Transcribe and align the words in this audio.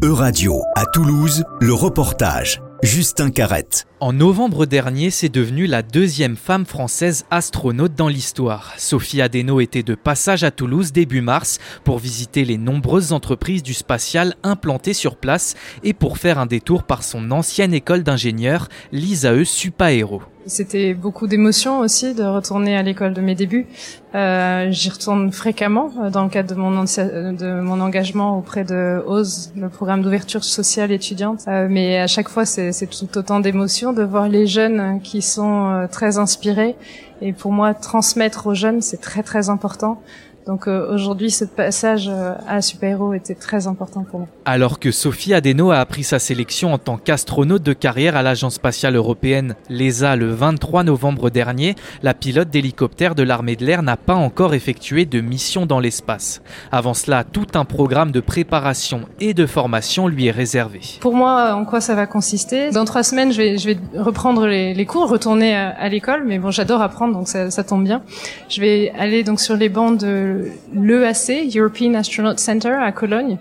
E-Radio, 0.00 0.62
à 0.76 0.86
Toulouse, 0.86 1.42
le 1.60 1.74
reportage. 1.74 2.62
Justin 2.84 3.30
Carrette. 3.30 3.84
En 4.00 4.12
novembre 4.12 4.64
dernier, 4.64 5.10
c'est 5.10 5.28
devenu 5.28 5.66
la 5.66 5.82
deuxième 5.82 6.36
femme 6.36 6.66
française 6.66 7.24
astronaute 7.32 7.96
dans 7.96 8.06
l'histoire. 8.06 8.74
Sophie 8.76 9.20
Adeno 9.20 9.58
était 9.58 9.82
de 9.82 9.96
passage 9.96 10.44
à 10.44 10.52
Toulouse 10.52 10.92
début 10.92 11.20
mars 11.20 11.58
pour 11.82 11.98
visiter 11.98 12.44
les 12.44 12.58
nombreuses 12.58 13.12
entreprises 13.12 13.64
du 13.64 13.74
spatial 13.74 14.36
implantées 14.44 14.92
sur 14.92 15.16
place 15.16 15.56
et 15.82 15.94
pour 15.94 16.18
faire 16.18 16.38
un 16.38 16.46
détour 16.46 16.84
par 16.84 17.02
son 17.02 17.32
ancienne 17.32 17.74
école 17.74 18.04
d'ingénieur, 18.04 18.68
l'ISAE 18.92 19.44
Supaéro. 19.44 20.22
C'était 20.48 20.94
beaucoup 20.94 21.26
d'émotions 21.26 21.80
aussi 21.80 22.14
de 22.14 22.22
retourner 22.22 22.74
à 22.74 22.82
l'école 22.82 23.12
de 23.12 23.20
mes 23.20 23.34
débuts. 23.34 23.66
Euh, 24.14 24.70
J'y 24.70 24.88
retourne 24.88 25.30
fréquemment 25.30 25.92
euh, 26.00 26.08
dans 26.10 26.24
le 26.24 26.30
cadre 26.30 26.54
de 26.54 26.58
mon, 26.58 26.70
de 26.70 27.60
mon 27.60 27.80
engagement 27.80 28.38
auprès 28.38 28.64
de 28.64 29.02
OSE, 29.06 29.52
le 29.56 29.68
programme 29.68 30.00
d'ouverture 30.00 30.42
sociale 30.42 30.90
étudiante. 30.90 31.44
Euh, 31.48 31.66
mais 31.68 31.98
à 31.98 32.06
chaque 32.06 32.30
fois, 32.30 32.46
c'est 32.46 32.72
tout 32.86 33.18
autant 33.18 33.40
d'émotions 33.40 33.87
de 33.92 34.02
voir 34.02 34.28
les 34.28 34.46
jeunes 34.46 35.00
qui 35.02 35.22
sont 35.22 35.70
euh, 35.70 35.86
très 35.86 36.18
inspirés. 36.18 36.76
Et 37.20 37.32
pour 37.32 37.52
moi, 37.52 37.74
transmettre 37.74 38.46
aux 38.46 38.54
jeunes, 38.54 38.80
c'est 38.80 39.00
très 39.00 39.22
très 39.22 39.50
important. 39.50 40.00
Donc 40.48 40.66
euh, 40.66 40.94
aujourd'hui, 40.94 41.30
ce 41.30 41.44
passage 41.44 42.08
euh, 42.08 42.32
à 42.48 42.62
Super 42.62 42.92
Héros 42.92 43.12
était 43.12 43.34
très 43.34 43.66
important 43.66 44.02
pour 44.02 44.20
moi. 44.20 44.28
Alors 44.46 44.78
que 44.78 44.90
Sophie 44.90 45.34
Adeno 45.34 45.72
a 45.72 45.76
appris 45.76 46.04
sa 46.04 46.18
sélection 46.18 46.72
en 46.72 46.78
tant 46.78 46.96
qu'astronaute 46.96 47.62
de 47.62 47.74
carrière 47.74 48.16
à 48.16 48.22
l'Agence 48.22 48.54
spatiale 48.54 48.96
européenne, 48.96 49.56
l'ESA, 49.68 50.16
le 50.16 50.30
23 50.30 50.84
novembre 50.84 51.28
dernier, 51.28 51.76
la 52.02 52.14
pilote 52.14 52.48
d'hélicoptère 52.48 53.14
de 53.14 53.22
l'armée 53.22 53.56
de 53.56 53.66
l'air 53.66 53.82
n'a 53.82 53.98
pas 53.98 54.14
encore 54.14 54.54
effectué 54.54 55.04
de 55.04 55.20
mission 55.20 55.66
dans 55.66 55.80
l'espace. 55.80 56.40
Avant 56.72 56.94
cela, 56.94 57.24
tout 57.24 57.48
un 57.52 57.66
programme 57.66 58.10
de 58.10 58.20
préparation 58.20 59.02
et 59.20 59.34
de 59.34 59.44
formation 59.44 60.08
lui 60.08 60.28
est 60.28 60.30
réservé. 60.30 60.80
Pour 61.00 61.12
moi, 61.14 61.52
en 61.56 61.66
quoi 61.66 61.82
ça 61.82 61.94
va 61.94 62.06
consister? 62.06 62.70
Dans 62.70 62.86
trois 62.86 63.02
semaines, 63.02 63.32
je 63.32 63.36
vais, 63.36 63.58
je 63.58 63.66
vais 63.66 63.76
reprendre 63.94 64.46
les, 64.46 64.72
les 64.72 64.86
cours, 64.86 65.10
retourner 65.10 65.54
à, 65.54 65.68
à 65.68 65.90
l'école, 65.90 66.24
mais 66.24 66.38
bon, 66.38 66.50
j'adore 66.50 66.80
apprendre, 66.80 67.12
donc 67.12 67.28
ça, 67.28 67.50
ça 67.50 67.64
tombe 67.64 67.84
bien. 67.84 68.00
Je 68.48 68.62
vais 68.62 68.94
aller 68.98 69.24
donc 69.24 69.40
sur 69.40 69.54
les 69.54 69.68
bancs 69.68 69.98
de 70.00 70.37
l'EAC, 70.74 71.56
European 71.56 71.94
Astronaut 71.94 72.36
Center 72.36 72.76
à 72.80 72.92
Cologne. 72.92 73.38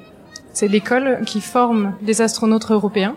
C'est 0.58 0.68
l'école 0.68 1.20
qui 1.24 1.40
forme 1.40 1.94
les 2.02 2.22
astronautes 2.24 2.72
européens. 2.72 3.16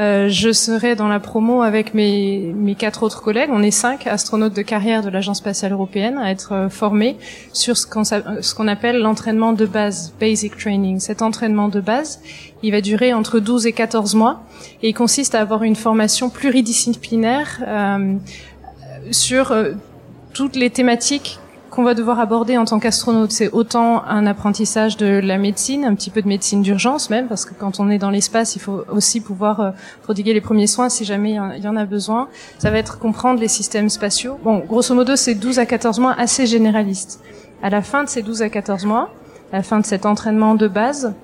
Euh, 0.00 0.28
je 0.28 0.52
serai 0.52 0.96
dans 0.96 1.06
la 1.06 1.20
promo 1.20 1.62
avec 1.62 1.94
mes, 1.94 2.52
mes 2.56 2.74
quatre 2.74 3.04
autres 3.04 3.22
collègues. 3.22 3.50
On 3.52 3.62
est 3.62 3.70
cinq 3.70 4.08
astronautes 4.08 4.54
de 4.54 4.62
carrière 4.62 5.02
de 5.02 5.08
l'Agence 5.08 5.38
spatiale 5.38 5.70
européenne 5.72 6.18
à 6.18 6.32
être 6.32 6.52
euh, 6.52 6.68
formés 6.68 7.18
sur 7.52 7.76
ce 7.76 7.86
qu'on, 7.86 8.66
appelle 8.66 8.98
l'entraînement 8.98 9.52
de 9.52 9.64
base, 9.64 10.12
basic 10.18 10.56
training. 10.56 10.98
Cet 10.98 11.22
entraînement 11.22 11.68
de 11.68 11.80
base, 11.80 12.20
il 12.64 12.72
va 12.72 12.80
durer 12.80 13.12
entre 13.12 13.38
12 13.38 13.66
et 13.66 13.72
14 13.72 14.16
mois 14.16 14.42
et 14.82 14.88
il 14.88 14.94
consiste 14.94 15.36
à 15.36 15.40
avoir 15.40 15.62
une 15.62 15.76
formation 15.76 16.30
pluridisciplinaire 16.30 17.62
euh, 17.64 18.16
sur 19.12 19.54
toutes 20.32 20.56
les 20.56 20.70
thématiques 20.70 21.38
qu'on 21.72 21.82
va 21.82 21.94
devoir 21.94 22.20
aborder 22.20 22.58
en 22.58 22.66
tant 22.66 22.78
qu'astronaute, 22.78 23.32
c'est 23.32 23.50
autant 23.50 24.04
un 24.04 24.26
apprentissage 24.26 24.98
de 24.98 25.06
la 25.06 25.38
médecine, 25.38 25.86
un 25.86 25.94
petit 25.94 26.10
peu 26.10 26.20
de 26.20 26.28
médecine 26.28 26.60
d'urgence 26.60 27.08
même, 27.08 27.28
parce 27.28 27.46
que 27.46 27.54
quand 27.54 27.80
on 27.80 27.88
est 27.88 27.96
dans 27.96 28.10
l'espace, 28.10 28.56
il 28.56 28.58
faut 28.58 28.84
aussi 28.92 29.22
pouvoir 29.22 29.60
euh, 29.60 29.70
prodiguer 30.02 30.34
les 30.34 30.42
premiers 30.42 30.66
soins 30.66 30.90
si 30.90 31.06
jamais 31.06 31.38
il 31.56 31.64
y 31.64 31.68
en 31.68 31.76
a 31.76 31.84
besoin. 31.86 32.28
Ça 32.58 32.70
va 32.70 32.76
être 32.76 32.98
comprendre 32.98 33.40
les 33.40 33.48
systèmes 33.48 33.88
spatiaux. 33.88 34.38
Bon, 34.44 34.58
grosso 34.58 34.94
modo, 34.94 35.16
c'est 35.16 35.34
12 35.34 35.58
à 35.58 35.64
14 35.64 35.98
mois 35.98 36.14
assez 36.18 36.46
généralistes. 36.46 37.20
À 37.62 37.70
la 37.70 37.80
fin 37.80 38.04
de 38.04 38.08
ces 38.10 38.20
12 38.20 38.42
à 38.42 38.50
14 38.50 38.84
mois, 38.84 39.08
la 39.50 39.62
fin 39.62 39.80
de 39.80 39.86
cet 39.86 40.04
entraînement 40.04 40.54
de 40.54 40.68
base, 40.68 41.14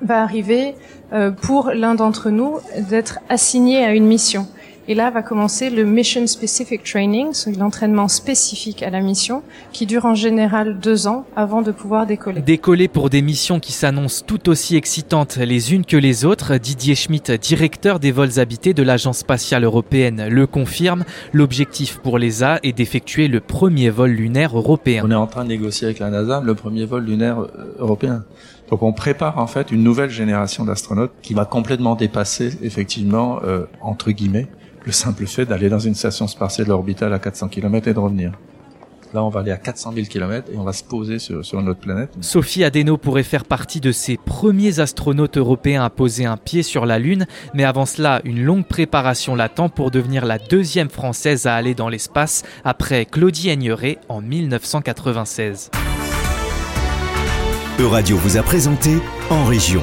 va 0.00 0.22
arriver 0.22 0.74
euh, 1.12 1.30
pour 1.30 1.70
l'un 1.70 1.94
d'entre 1.94 2.30
nous 2.30 2.58
d'être 2.78 3.18
assigné 3.28 3.84
à 3.84 3.94
une 3.94 4.06
mission. 4.06 4.46
Et 4.88 4.94
là 4.94 5.10
va 5.10 5.22
commencer 5.22 5.68
le 5.68 5.82
Mission 5.84 6.28
Specific 6.28 6.84
Training, 6.84 7.32
l'entraînement 7.58 8.06
spécifique 8.06 8.84
à 8.84 8.90
la 8.90 9.00
mission, 9.00 9.42
qui 9.72 9.84
dure 9.84 10.04
en 10.04 10.14
général 10.14 10.78
deux 10.78 11.08
ans 11.08 11.26
avant 11.34 11.60
de 11.60 11.72
pouvoir 11.72 12.06
décoller. 12.06 12.40
Décoller 12.40 12.86
pour 12.86 13.10
des 13.10 13.20
missions 13.20 13.58
qui 13.58 13.72
s'annoncent 13.72 14.22
tout 14.24 14.48
aussi 14.48 14.76
excitantes 14.76 15.38
les 15.38 15.74
unes 15.74 15.84
que 15.84 15.96
les 15.96 16.24
autres, 16.24 16.56
Didier 16.58 16.94
Schmitt, 16.94 17.32
directeur 17.32 17.98
des 17.98 18.12
vols 18.12 18.38
habités 18.38 18.74
de 18.74 18.84
l'Agence 18.84 19.18
spatiale 19.18 19.64
européenne, 19.64 20.28
le 20.28 20.46
confirme. 20.46 21.04
L'objectif 21.32 21.98
pour 21.98 22.16
l'ESA 22.16 22.60
est 22.62 22.72
d'effectuer 22.72 23.26
le 23.26 23.40
premier 23.40 23.90
vol 23.90 24.12
lunaire 24.12 24.56
européen. 24.56 25.02
On 25.04 25.10
est 25.10 25.16
en 25.16 25.26
train 25.26 25.42
de 25.42 25.48
négocier 25.48 25.86
avec 25.86 25.98
la 25.98 26.10
NASA 26.10 26.40
le 26.44 26.54
premier 26.54 26.84
vol 26.84 27.04
lunaire 27.04 27.40
euh, 27.40 27.74
européen. 27.80 28.24
Donc 28.70 28.84
on 28.84 28.92
prépare 28.92 29.38
en 29.38 29.48
fait 29.48 29.72
une 29.72 29.82
nouvelle 29.82 30.10
génération 30.10 30.64
d'astronautes 30.64 31.12
qui 31.22 31.34
va 31.34 31.44
complètement 31.44 31.96
dépasser 31.96 32.56
effectivement 32.62 33.40
euh, 33.42 33.64
entre 33.80 34.12
guillemets 34.12 34.46
le 34.86 34.92
simple 34.92 35.26
fait 35.26 35.44
d'aller 35.44 35.68
dans 35.68 35.80
une 35.80 35.94
station 35.94 36.28
spatiale 36.28 36.70
orbitale 36.70 37.12
à 37.12 37.18
400 37.18 37.48
km 37.48 37.88
et 37.88 37.94
de 37.94 37.98
revenir. 37.98 38.32
Là, 39.14 39.22
on 39.24 39.28
va 39.28 39.40
aller 39.40 39.50
à 39.50 39.56
400 39.56 39.92
000 39.94 40.06
km 40.06 40.48
et 40.52 40.56
on 40.56 40.64
va 40.64 40.72
se 40.72 40.84
poser 40.84 41.18
sur, 41.18 41.44
sur 41.44 41.60
notre 41.62 41.80
planète. 41.80 42.10
Sophie 42.20 42.64
Adeno 42.64 42.96
pourrait 42.96 43.22
faire 43.22 43.44
partie 43.44 43.80
de 43.80 43.92
ces 43.92 44.16
premiers 44.16 44.80
astronautes 44.80 45.38
européens 45.38 45.84
à 45.84 45.90
poser 45.90 46.24
un 46.24 46.36
pied 46.36 46.62
sur 46.62 46.86
la 46.86 46.98
Lune, 46.98 47.26
mais 47.54 47.64
avant 47.64 47.86
cela, 47.86 48.20
une 48.24 48.42
longue 48.42 48.66
préparation 48.66 49.34
l'attend 49.34 49.68
pour 49.68 49.90
devenir 49.90 50.24
la 50.24 50.38
deuxième 50.38 50.90
Française 50.90 51.46
à 51.46 51.54
aller 51.54 51.74
dans 51.74 51.88
l'espace 51.88 52.42
après 52.64 53.06
Claudie 53.06 53.48
Aigneret 53.48 53.98
en 54.08 54.20
1996. 54.20 55.70
Euradio 57.78 58.16
vous 58.16 58.36
a 58.36 58.42
présenté 58.42 58.98
En 59.30 59.44
Région. 59.44 59.82